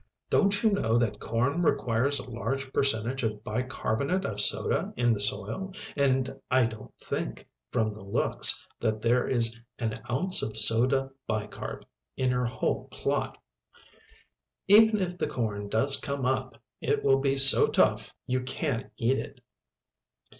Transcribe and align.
Don't 0.31 0.63
you 0.63 0.71
know 0.71 0.97
that 0.97 1.19
corn 1.19 1.61
requires 1.61 2.17
a 2.17 2.27
large 2.27 2.73
percentage 2.73 3.21
of 3.21 3.43
bi 3.43 3.61
carbonate 3.61 4.25
of 4.25 4.41
soda 4.41 4.91
in 4.97 5.11
the 5.11 5.19
soil, 5.19 5.73
and 5.95 6.41
I 6.49 6.65
don't 6.65 6.97
think, 6.97 7.47
from 7.71 7.93
the 7.93 8.03
looks, 8.03 8.65
that 8.79 9.03
there 9.03 9.27
is 9.27 9.59
an 9.77 9.93
ounce 10.09 10.41
of 10.41 10.57
soda 10.57 11.11
bi 11.27 11.45
carb. 11.45 11.83
in 12.17 12.31
your 12.31 12.45
whole 12.45 12.87
plot. 12.87 13.37
Even 14.67 14.99
if 15.01 15.19
the 15.19 15.27
corn 15.27 15.69
does 15.69 15.97
come 15.97 16.25
up, 16.25 16.59
it 16.81 17.03
will 17.03 17.19
be 17.19 17.35
so 17.37 17.67
tough 17.67 18.11
you 18.25 18.41
can't 18.41 18.91
eat 18.97 19.19
it." 19.19 19.39